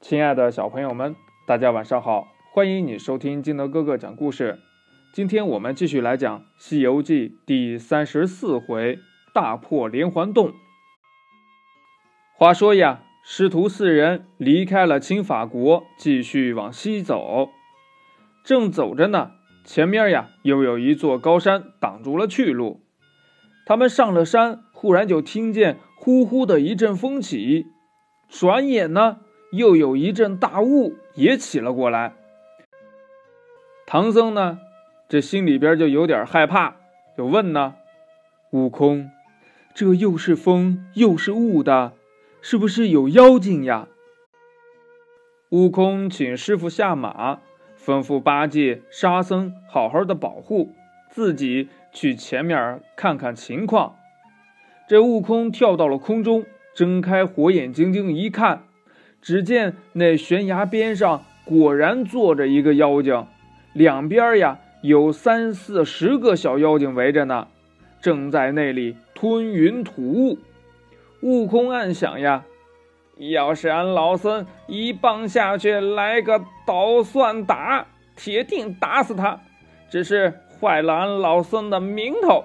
[0.00, 1.16] 亲爱的小朋友们，
[1.46, 2.28] 大家晚上好！
[2.52, 4.60] 欢迎你收听金德哥哥讲故事。
[5.12, 8.98] 今天我们继续来讲《西游记》第三十四回
[9.32, 10.52] “大破连环洞”。
[12.36, 17.48] 话说呀，师徒四人离开了青法国，继续往西走。
[18.44, 19.32] 正走着呢，
[19.64, 22.82] 前面呀又有一座高山挡住了去路。
[23.64, 27.64] 他们上了山，忽然就听见呼呼的一阵风起，
[28.28, 29.20] 转眼呢。
[29.56, 32.12] 又有一阵大雾也起了过来，
[33.86, 34.60] 唐僧呢，
[35.08, 36.76] 这心里边就有点害怕，
[37.16, 37.74] 就问呢
[38.52, 39.10] ：“悟空，
[39.74, 41.92] 这又是风又是雾的，
[42.40, 43.88] 是不是有妖精呀？”
[45.50, 47.40] 悟空请师傅下马，
[47.78, 50.72] 吩咐八戒、沙僧好好的保护
[51.08, 53.96] 自己，去前面看看情况。
[54.88, 56.44] 这悟空跳到了空中，
[56.74, 58.65] 睁开火眼金睛一看。
[59.26, 63.26] 只见那悬崖边上果然坐着一个妖精，
[63.72, 67.48] 两边呀有三四十个小妖精围着呢，
[68.00, 70.38] 正在那里吞云吐雾。
[71.22, 72.44] 悟空暗想呀，
[73.16, 77.84] 要是俺老孙一棒下去来个捣蒜打，
[78.14, 79.40] 铁定打死他，
[79.90, 82.44] 只是坏了俺老孙的名头。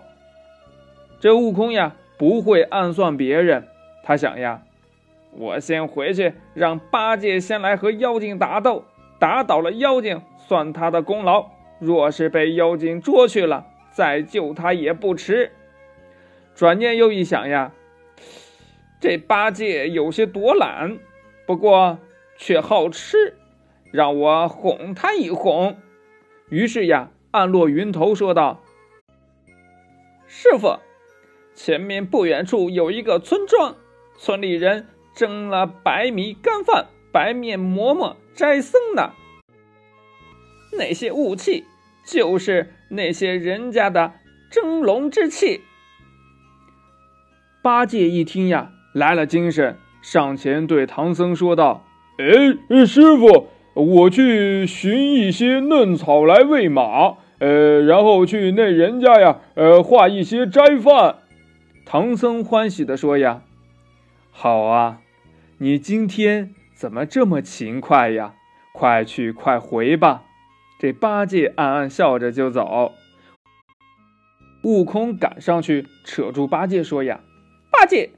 [1.20, 3.68] 这悟空呀不会暗算别人，
[4.04, 4.64] 他想呀。
[5.32, 8.86] 我先回去，让八戒先来和妖精打斗，
[9.20, 11.50] 打倒了妖精算他的功劳。
[11.80, 15.52] 若是被妖精捉去了，再救他也不迟。
[16.54, 17.72] 转念又一想呀，
[19.00, 21.00] 这八戒有些躲懒，
[21.48, 21.98] 不过
[22.38, 23.38] 却好吃，
[23.92, 25.78] 让我哄他一哄。
[26.50, 28.62] 于是呀，暗落云头说道
[30.28, 30.78] ：“师傅，
[31.56, 33.76] 前面不远处有一个村庄，
[34.18, 39.12] 村里人。”蒸了白米干饭、白面馍馍、斋僧的
[40.78, 41.66] 那些雾气，
[42.06, 44.14] 就是那些人家的
[44.50, 45.62] 蒸笼之气。
[47.62, 51.86] 八戒一听呀，来了精神，上前对唐僧说道
[52.18, 61.18] ：“哎，师傅，我去寻一些嫩草来喂马，呃，然后去那人家呀，呃，化一些斋饭。”
[61.86, 63.44] 唐僧欢喜的说：“呀。”
[64.32, 65.01] 好啊，
[65.64, 68.34] 你今天怎么这么勤快呀？
[68.74, 70.24] 快去快回吧！
[70.80, 72.94] 这八戒暗暗笑着就走。
[74.64, 77.20] 悟空赶上去扯住八戒说：“呀，
[77.70, 78.10] 八戒，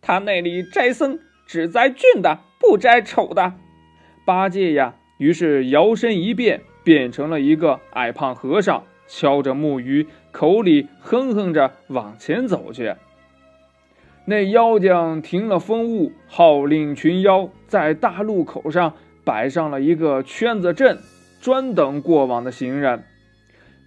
[0.00, 3.54] 他那里摘僧只摘俊的，不摘丑的。”
[4.26, 12.96] 八戒呀，于是摇身一变，变成了一个矮胖和尚，敲着木鱼，口里哼哼着往前走去。
[14.28, 18.92] 那妖精停了风雾，号令群妖在大路口上
[19.24, 20.98] 摆上了一个圈子阵，
[21.40, 23.04] 专等过往的行人。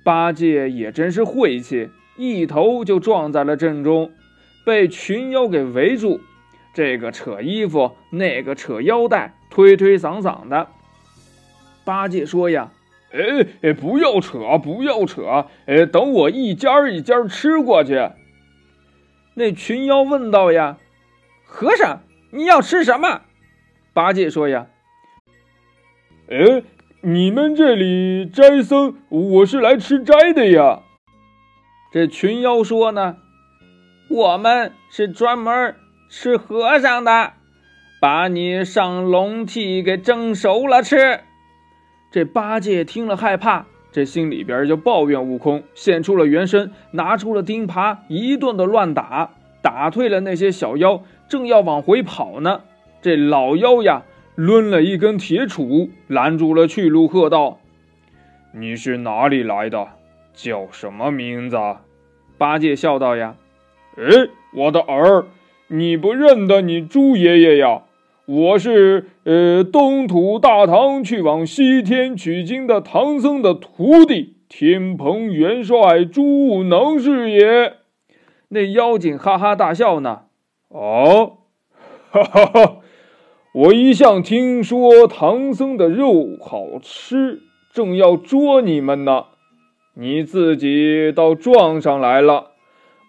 [0.03, 4.09] 八戒也真是晦气，一头就撞在了阵中，
[4.65, 6.19] 被群妖给围住。
[6.73, 10.69] 这个扯衣服，那个扯腰带，推推搡搡的。
[11.85, 12.71] 八戒说：“呀，
[13.13, 18.09] 哎哎，不要扯，不要扯，哎，等我一家一家吃过去。”
[19.33, 20.77] 那群妖问道：“呀，
[21.45, 23.21] 和尚，你要吃什么？”
[23.93, 24.67] 八戒说：“呀，
[26.29, 26.63] 哎，
[27.01, 30.81] 你们这里斋僧，我是来吃斋的呀。”
[31.91, 33.17] 这群妖说：“呢，
[34.09, 35.75] 我们是专门
[36.09, 37.33] 吃和尚的，
[37.99, 41.21] 把你上笼屉给蒸熟了吃。”
[42.11, 43.65] 这八戒听了害怕。
[43.91, 49.31] 这心里边就抱怨悟空现出了原身，拿出了钉耙，一顿的乱打，
[49.61, 52.61] 打退了那些小妖，正要往回跑呢。
[53.01, 54.03] 这老妖呀，
[54.35, 57.59] 抡了一根铁杵，拦住了去路，喝道
[58.55, 59.87] ：“你是哪里来的？
[60.33, 61.57] 叫什么名字？”
[62.37, 63.35] 八戒笑道：“呀，
[63.97, 65.25] 哎，我的儿，
[65.67, 67.81] 你不认得你猪爷爷呀？”
[68.25, 77.73] 我是呃东土大唐去往西天取经的唐僧的徒弟，天蓬元帅朱能是也。
[78.49, 80.21] 那妖精哈哈大笑呢。
[80.69, 81.37] 哦，
[82.11, 82.77] 哈哈哈！
[83.53, 87.41] 我一向听说唐僧的肉好吃，
[87.73, 89.25] 正要捉你们呢，
[89.95, 92.51] 你自己倒撞上来了。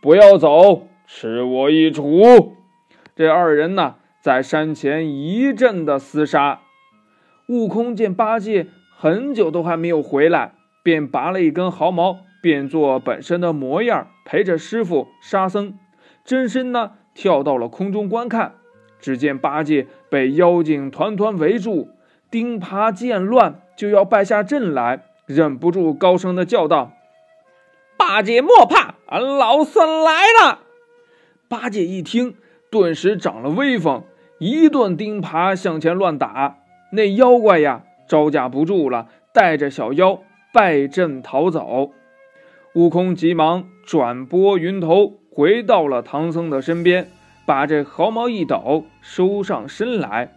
[0.01, 2.55] 不要走，吃我一杵。
[3.15, 3.97] 这二人呢？
[4.23, 6.61] 在山前一阵的厮杀，
[7.49, 10.55] 悟空见八戒很久都还没有回来，
[10.85, 15.77] 便拔了一根毫毛，变作本身的模样，陪着师傅沙僧，
[16.25, 18.55] 真身呢跳到了空中观看。
[19.01, 21.89] 只见八戒被妖精团团围住，
[22.31, 26.93] 钉耙见乱就要败下阵来，忍不住高声的叫道
[27.99, 30.61] ：“八戒莫怕，俺老孙来了！”
[31.51, 32.37] 八戒一听，
[32.71, 34.05] 顿时长了威风，
[34.43, 36.59] 一顿钉耙向前乱打。
[36.91, 40.19] 那妖怪呀，招架不住了，带着小妖
[40.53, 41.93] 败阵逃走。
[42.75, 47.07] 悟空急忙转拨云头，回到了唐僧的身边，
[47.47, 50.33] 把这毫毛一抖，收上身来。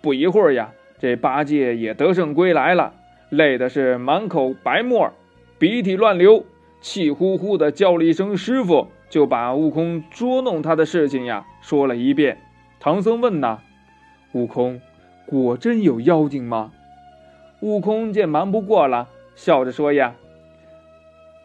[0.00, 2.92] 不一会儿呀，这八戒也得胜归来了，
[3.28, 5.10] 累的是满口白沫，
[5.58, 6.44] 鼻涕乱流，
[6.80, 8.86] 气呼呼的叫了一声“师傅”。
[9.10, 12.38] 就把悟空捉弄他的事情呀说了一遍。
[12.82, 13.60] 唐僧问呐
[14.34, 14.80] ：“悟空，
[15.24, 16.72] 果真有妖精吗？”
[17.62, 20.16] 悟空见瞒不过了，笑着说：“呀，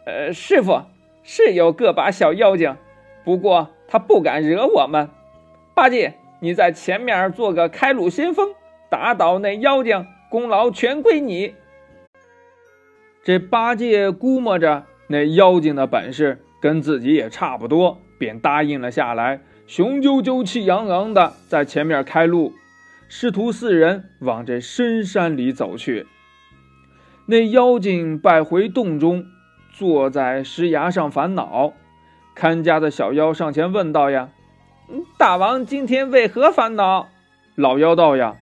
[0.08, 0.82] 呃，师傅
[1.22, 2.76] 是有个把小妖精，
[3.24, 5.12] 不过他不敢惹我们。
[5.76, 8.56] 八戒，你在前面做个开路先锋，
[8.90, 11.54] 打倒那妖精，功劳全归你。”
[13.24, 16.42] 这八戒估摸着那妖精的本事。
[16.60, 22.54] 跟自己也差不多，便答应了下来，雄赳赳、气昂昂的在前面开路。
[23.10, 26.08] 师徒四人往这深山里走去。
[27.26, 29.26] 那妖精败回洞中，
[29.74, 31.74] 坐在石崖上烦恼。
[32.34, 34.30] 看家的小妖上前问道：“呀，
[35.18, 37.10] 大王今天为何烦恼？”
[37.56, 38.38] 老妖道：“呀，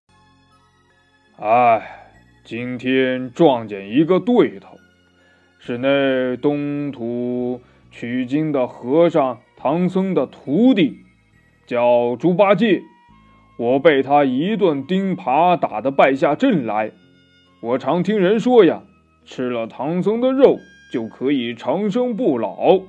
[1.40, 2.12] 哎，
[2.44, 4.76] 今天撞见一个对头，
[5.58, 11.05] 是那东土。”取经的和尚唐僧的徒弟
[11.66, 12.82] 叫猪八戒，
[13.58, 16.92] 我被他一顿钉耙打得败下阵来。
[17.60, 18.82] 我常听人说呀，
[19.24, 20.60] 吃了唐僧的肉
[20.92, 22.82] 就可以长生不老，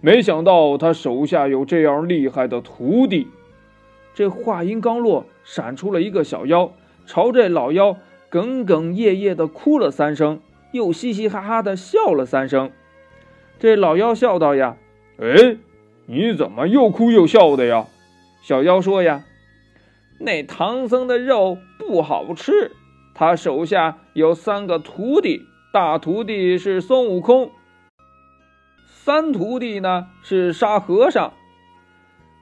[0.00, 3.26] 没想到他手下有这样厉害的徒弟。
[4.14, 6.70] 这话音刚落，闪出了一个小妖，
[7.06, 7.96] 朝这老妖
[8.30, 12.70] 哽哽咽咽地哭了三声，又嘻嘻哈哈地笑了三声。
[13.58, 14.76] 这老妖笑道：“呀，
[15.18, 15.56] 哎，
[16.06, 17.86] 你怎么又哭又笑的呀？”
[18.46, 19.24] 小妖说：“呀，
[20.20, 22.70] 那唐僧的肉不好吃，
[23.12, 27.50] 他手下有三个徒弟，大徒弟是孙悟空，
[28.86, 31.32] 三徒弟呢是沙和尚，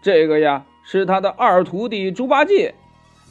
[0.03, 2.75] 这个呀是他的二徒弟猪八戒。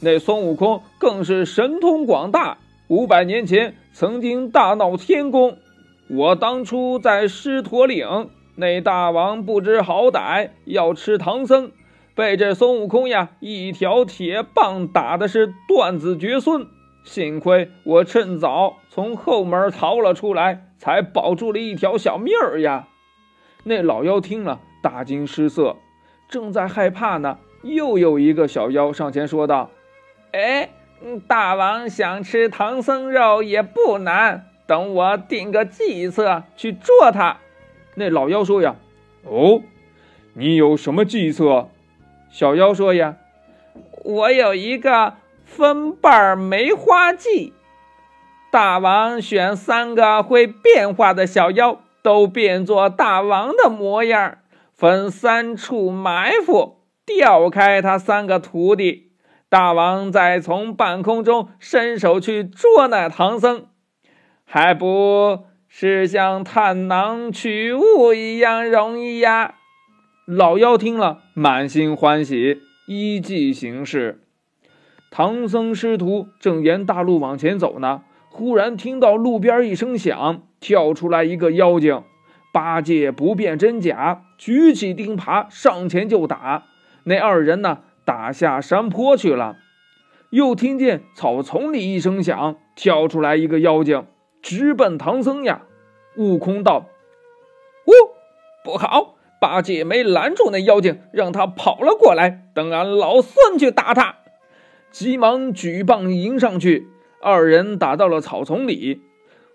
[0.00, 5.58] 那孙悟空更是神通广大，五百年前曾经大闹天宫。”
[6.10, 11.70] 我当初在狮驼岭，那大王不知好歹，要吃唐僧，
[12.14, 16.66] 被这孙悟空呀一条铁棒打的是断子绝孙。
[17.04, 22.88] 幸亏我趁早从后门逃了出来，才保住了一条小命儿呀。
[23.64, 25.76] 那老妖听了大惊失色，
[26.28, 29.70] 正在害怕呢，又有一个小妖上前说道
[30.32, 30.70] ：“哎，
[31.26, 37.36] 大王想吃唐僧肉也不难。”等我定个计策去捉他。
[37.96, 38.76] 那老妖说呀
[39.24, 39.60] ：“哦，
[40.32, 41.68] 你有什么计策？”
[42.34, 43.14] 小妖说呀
[44.02, 45.14] ：“我有一个
[45.44, 47.52] 分瓣梅花计。
[48.50, 54.38] 大王选三个会变化的小妖，都变作大王的模样，
[54.72, 59.12] 分三处埋伏，调开他三个徒弟。
[59.48, 63.66] 大王再从半空中伸手去捉那唐僧。”
[64.44, 69.54] 还不是像探囊取物一样容易呀！
[70.26, 74.22] 老妖听了，满心欢喜，依计行事。
[75.10, 82.02] 唐僧师徒正沿大路往前走呢，忽然听到路边一声响，跳出来一个妖精。
[82.54, 86.64] 八戒不辨真假，举起钉耙上前就打。
[87.02, 89.58] 那二人呢，打下山坡去了。
[90.30, 94.06] 又听见草丛里一声响，跳出来一个妖精。
[94.40, 95.62] 直奔唐僧呀！
[96.16, 96.86] 悟空道
[97.84, 97.92] ：“哦，
[98.64, 99.13] 不好！
[99.44, 102.46] 八戒没拦住那妖精，让他跑了过来。
[102.54, 104.16] 等俺老孙去打他！”
[104.90, 106.88] 急忙举棒迎上去。
[107.20, 109.02] 二人打到了草丛里，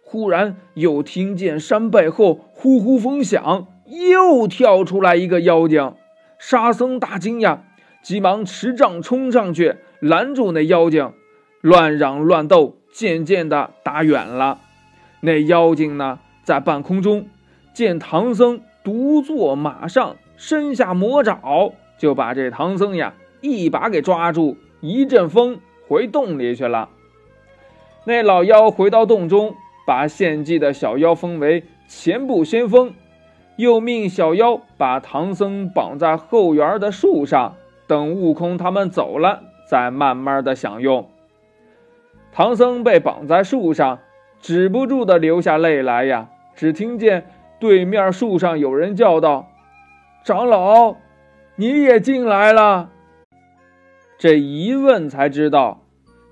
[0.03, 5.95] 忽然又听见山背后呼呼风响，又跳出来一个妖精。
[6.37, 7.63] 沙僧大惊呀，
[8.03, 11.11] 急忙持杖冲上去拦住那妖精。
[11.61, 14.59] 乱嚷乱斗，渐渐的打远了。
[15.21, 17.27] 那妖精呢，在半空中
[17.73, 26.89] 见唐僧独坐马上，伸下魔爪，就把这唐僧呀一把给抓住，一阵风回洞里去了。
[28.05, 29.55] 那老妖回到洞中，
[29.85, 32.93] 把献祭的小妖封为前部先锋，
[33.57, 37.55] 又命小妖把唐僧绑在后园的树上，
[37.85, 41.09] 等悟空他们走了，再慢慢的享用。
[42.31, 43.99] 唐僧被绑在树上，
[44.39, 46.29] 止不住的流下泪来呀。
[46.55, 47.25] 只听见
[47.59, 49.51] 对面树上有人叫道
[50.23, 50.95] ：“长老，
[51.57, 52.89] 你也进来了。”
[54.17, 55.83] 这一问才知道，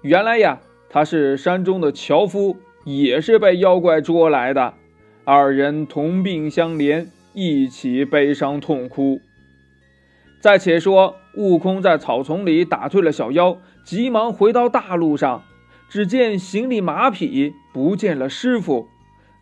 [0.02, 4.74] 原来呀，他是山中的樵夫，也是被妖怪捉来的。
[5.26, 9.20] 二人同病相怜，一起悲伤痛哭。
[10.40, 15.44] 再且说，悟空在草丛里打退了小妖，急忙回到大路上，
[15.90, 18.88] 只见行李马匹不见了师傅。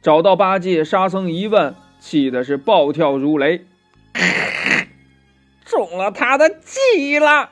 [0.06, 3.66] 找到八戒、沙僧一问，气的是暴跳如雷，
[5.66, 7.50] 中了他的计了。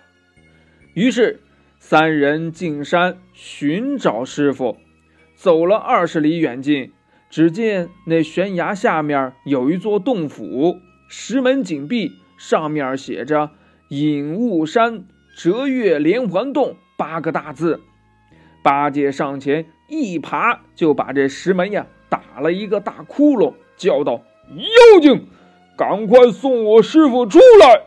[0.94, 1.40] 于是
[1.80, 4.78] 三人进山寻找师傅，
[5.34, 6.92] 走了二十里远近，
[7.28, 10.76] 只见那悬崖下面有一座洞府，
[11.10, 12.12] 石门紧闭。
[12.38, 13.50] 上面写着
[13.90, 15.06] “隐雾山
[15.36, 17.82] 折月连环洞”八个大字。
[18.62, 24.22] 八戒上前一爬，就把这石门呀打了一个大窟窿，叫道
[24.54, 25.26] ：“妖精，
[25.76, 27.82] 赶快送我师傅出来！”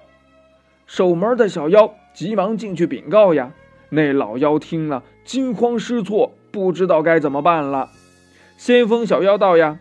[0.84, 3.52] 守门的小妖急忙进去禀告呀。
[3.90, 7.90] 那老妖听了，惊慌失措，不知道该怎么办了。
[8.56, 9.78] 先锋小妖道呀。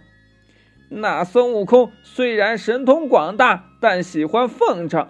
[0.90, 5.08] 那孙悟空虽然神通广大，但喜欢奉承。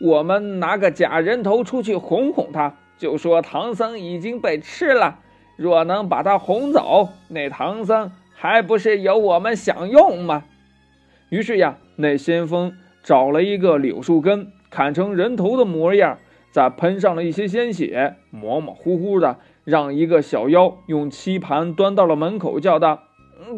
[0.00, 5.18] 我们拿个假人头出去哄哄他，就说唐僧已经被吃了。
[5.56, 10.44] 若能把他哄走，那唐僧还不是由我们享用吗？
[11.28, 16.18] 于是呀，那先锋找了一个柳树根，砍成人头的模样，
[16.52, 23.02] 再喷上了一些鲜血，模模糊糊的，让一个小妖用漆盘端到了门口，叫道。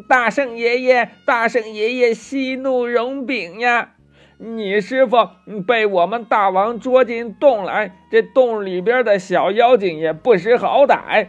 [0.08, 3.96] 大圣爷爷，大圣爷爷，息怒容禀呀！
[4.38, 5.28] 你师傅
[5.66, 11.26] 被我们大王捉进洞来，这洞里边的小妖精也不识好歹，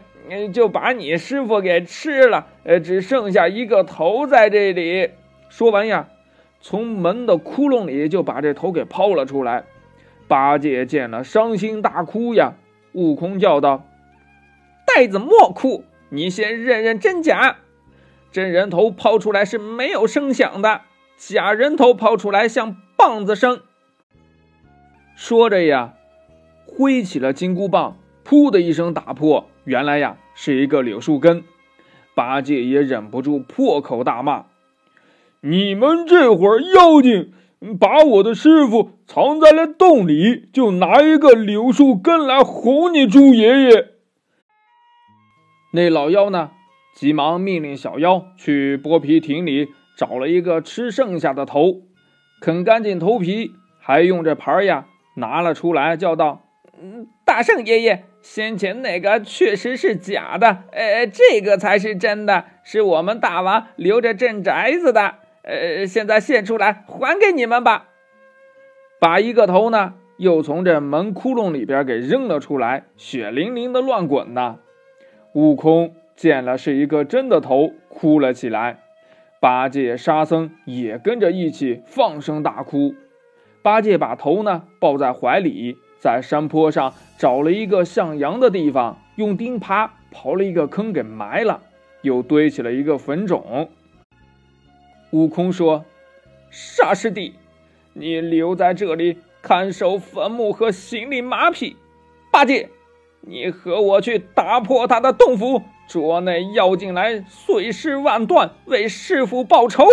[0.54, 2.48] 就把你师傅给吃了。
[2.64, 5.12] 呃，只剩下一个头在这里。
[5.50, 6.10] 说完呀，
[6.60, 9.64] 从门的窟窿里就把这头给抛了出来。
[10.28, 12.54] 八戒见了，伤心大哭呀。
[12.94, 13.86] 悟空叫道
[14.88, 17.58] ：“呆子莫哭，你先认认真假。”
[18.32, 20.82] 真人头抛出来是没有声响的，
[21.18, 23.62] 假人头抛出来像棒子声。
[25.18, 25.96] 说着呀，
[26.66, 31.44] 挥起了金箍棒，噗的一声打破，原来呀是一个柳树根。
[32.14, 34.46] 八戒也忍不住破口大骂
[35.42, 37.32] ：“你们这伙妖精，
[37.80, 43.88] 把我的师傅藏在了洞里，就拿一个柳树根来哄你猪爷爷！”
[45.74, 46.52] 那老妖呢？
[46.94, 51.84] 急忙命令小妖去剥皮亭里找了一个吃剩下的头，
[52.42, 56.42] 啃干净头皮，还用这盘呀拿了出来，叫道
[56.82, 67.90] ：“嗯，大圣爷爷，先前那个确实是假的，呃，这个才是真的，是我们大王留着镇宅子的，呃，现在献出来还给你们吧。”
[69.00, 74.58] 把一个头呢，又从这门窟窿里边给扔了出来，血淋淋的乱滚呢。
[75.34, 75.94] 悟空。
[76.14, 78.78] 见了是一个真的头，哭了起来。
[79.40, 82.94] 八戒、沙僧也跟着一起放声大哭。
[83.64, 91.62] 八戒把头呢抱在怀里，在山坡上找了一个像羊的地方，用钉耙刨了一个坑给埋了，
[92.02, 93.70] 又堆起了一个坟冢。
[95.12, 95.86] 悟空说
[96.50, 97.36] ：“沙师弟，
[97.94, 101.76] 你留在这里看守坟墓和行李马匹。
[102.32, 102.70] 八戒，
[103.20, 109.86] 你和我去打破他的洞府。”捉那妖精来，碎尸万段，为师傅报仇。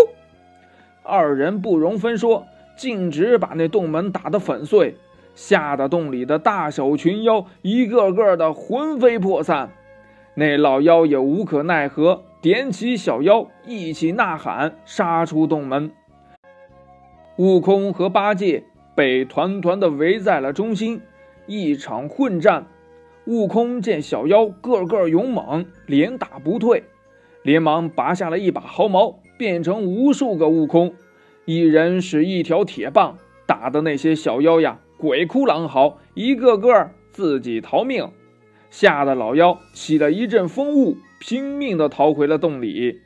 [1.02, 2.46] 二人不容分说，
[2.76, 4.96] 径直把那洞门打得粉碎，
[5.38, 9.70] 吓得洞里的大小群妖一个个的魂飞魄散。
[10.34, 15.92] 那老妖也无可奈何，点起小妖一起呐喊，杀出洞门。
[17.36, 18.64] 悟空和八戒
[18.96, 21.00] 被团团的围在了中心，
[21.46, 22.66] 一场混战。
[23.26, 26.82] 悟空见小妖个个勇猛，连打不退，
[27.44, 30.94] 连忙拔下了一把毫毛，变成无数个悟空，
[31.44, 33.16] 一人使一条铁棒，
[33.46, 38.10] 打的那些小妖呀鬼哭狼嚎，一个个自己逃命，
[38.68, 43.00] 吓得老妖起了一阵风雾，拼命的逃回了洞里。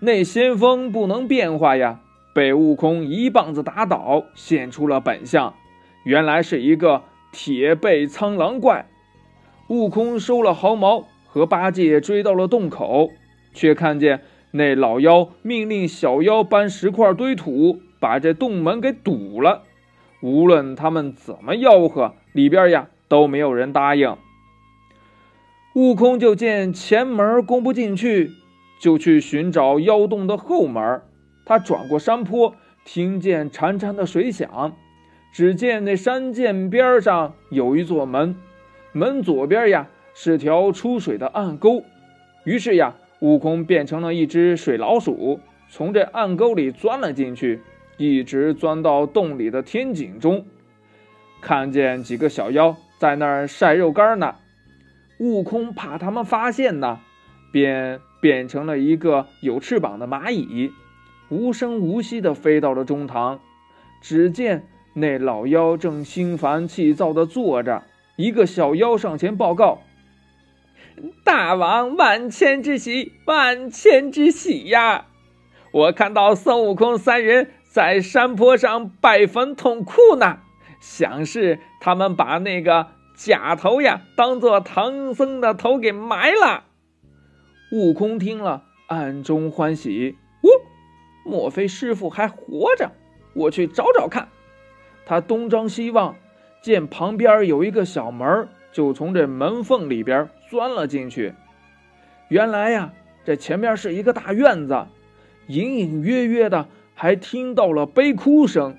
[0.00, 2.00] 那先锋不能变化呀，
[2.32, 5.54] 被悟空一棒子打倒，现出了本相，
[6.04, 7.02] 原来是一个
[7.32, 8.86] 铁背苍狼怪。
[9.68, 13.10] 悟空收了毫毛，和八戒追到了洞口，
[13.52, 14.20] 却看见
[14.52, 19.64] 那老妖命令小妖搬石块堆土，把这洞门给堵了。
[20.26, 24.16] 无论他们怎么吆喝，里边呀都没有人答应。
[25.76, 28.32] 悟空就见前门攻不进去，
[28.80, 31.00] 就去寻找妖洞的后门。
[31.44, 34.74] 他转过山坡，听见潺潺的水响。
[35.32, 38.34] 只见那山涧边上有一座门，
[38.90, 41.84] 门左边呀是条出水的暗沟。
[42.42, 45.38] 于是呀，悟空变成了一只水老鼠，
[45.70, 47.60] 从这暗沟里钻了进去，
[47.96, 50.46] 一直钻到洞里的天井中，
[51.40, 54.36] 看见几个小妖在那儿晒肉干呢。
[55.18, 57.00] 悟空怕他们发现呢，
[57.52, 60.72] 便变成了一个有翅膀的蚂蚁，
[61.28, 63.40] 无声无息地飞到了中堂。
[64.00, 64.68] 只见。
[64.98, 67.82] 那老妖正心烦气躁地坐着，
[68.16, 69.80] 一个小妖上前报告
[71.22, 75.08] ：“大王万千之喜，万千之喜呀！
[75.70, 80.38] 我看到孙悟空三人在山坡上拜坟痛哭呢，
[80.80, 86.64] 想是他们把那个假头呀当做唐僧的头给埋了。”
[87.70, 90.48] 悟空听了，暗中欢喜：“哦，
[91.26, 92.92] 莫非师傅还活着？
[93.34, 94.28] 我去找找看。”
[95.04, 96.16] 他东张西望，
[96.62, 101.34] 见旁边有一个小门，就从这门缝里边钻了进去。
[102.30, 102.94] 原来呀，
[103.26, 104.86] 这前面是一个大院子，
[105.48, 108.76] 隐隐约约的还听到了悲哭声。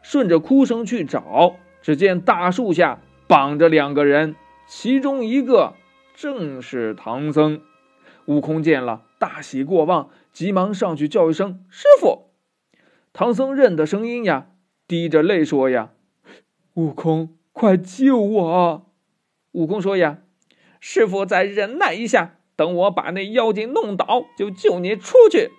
[0.00, 4.36] 顺着哭声去找，只见大树下绑着两个人，
[4.66, 5.74] 其中一个
[6.14, 7.60] 正是唐僧。
[8.24, 12.30] 悟空见了，大喜过望，急忙上去叫一声“师傅”。
[13.12, 14.46] 唐僧认得声音呀。
[14.86, 15.90] 滴着泪说：“呀，
[16.72, 18.86] 悟空，快救我！”
[19.52, 20.20] 悟空说：“呀，
[20.80, 25.50] 师傅再忍耐一下，等我把那妖精弄倒，就救你出去。”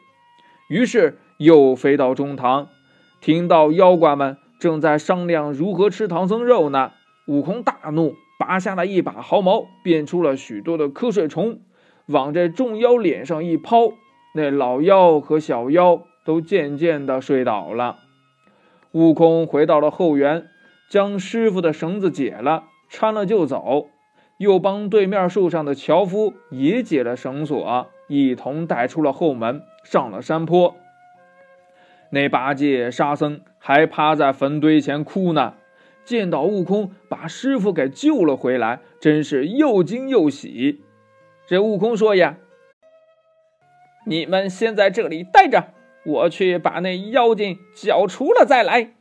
[0.68, 2.68] 于是又飞到中堂，
[3.22, 6.92] 听到妖怪们正在商量如何吃唐僧肉呢。
[7.28, 11.62] 悟空大怒，拔下了一把毫毛，变出了许多的瞌睡虫，
[12.08, 13.94] 往这众妖脸上一抛，
[14.36, 18.00] 那老妖和小妖都渐渐的睡倒了。
[18.92, 20.48] 悟空回到了后园，
[20.90, 23.88] 将师傅的绳子解了，搀了就走，
[24.40, 30.76] 又帮对面树上的樵夫也解了绳索，一同带出了后门，上了山坡。
[32.12, 35.54] 那八戒、沙僧还趴在坟堆前哭呢，
[36.04, 40.82] 见到悟空把师傅给救了回来，真是又惊又喜。
[41.48, 42.38] 这悟空说：“呀，
[44.06, 45.74] 你们先在这里待着。”
[46.06, 48.94] 我去把那妖精剿除了再来。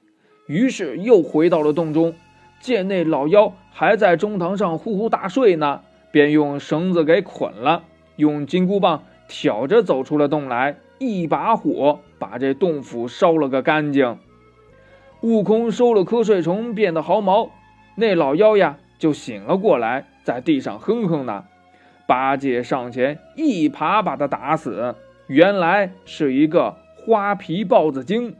[0.48, 2.14] 于是又回到了洞中，
[2.60, 7.84] 见那老妖还在中堂上呼呼大睡呢，便用绳子给捆了，
[8.16, 14.18] 用金箍棒挑着走出了洞来，一把火把这洞府烧了个干净。
[15.22, 17.50] 悟空收了瞌睡虫变的毫毛，
[17.96, 21.44] 那老妖呀就醒了过来，在地上哼哼呢。
[22.06, 24.94] 八戒上前一耙把他打死，
[25.26, 26.76] 原来是一个。
[27.06, 28.36] 花皮豹子精。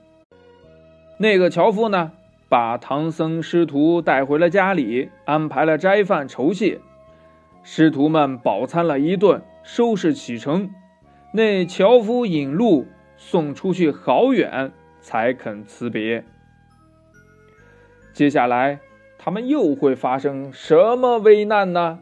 [1.16, 2.12] 那个樵夫呢，
[2.50, 6.78] 把唐僧师徒带回了家里，安排了斋饭酬谢。
[7.62, 10.68] 师徒们饱餐了一顿，收拾启程。
[11.32, 12.86] 那樵夫引路
[13.18, 16.24] 送出去好远，才肯辞别。
[18.14, 18.78] 接下来
[19.18, 21.98] 他们又会发生什么危难呢？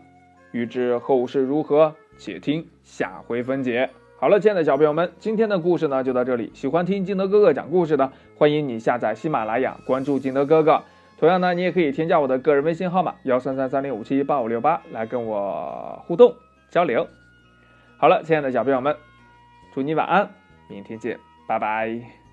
[0.52, 3.90] 欲知后事如何，且听下回分解。
[4.18, 6.50] 好了，亲爱的小朋友们，今天的故事呢就到这里。
[6.54, 10.82] 喜欢听金德哥哥讲故事的，欢迎你下载喜马拉雅，关注金德哥哥。
[11.18, 16.34] 同样呢，你也可以添加我的个人微信号码幺三三三零五七八五六八来跟我互动
[16.70, 17.08] 交流。
[17.98, 18.96] 好了，亲爱的小朋友们，
[19.74, 20.30] 祝你晚安，
[20.68, 22.25] 明天见，拜拜。